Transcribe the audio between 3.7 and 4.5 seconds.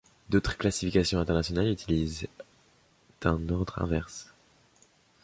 inverse.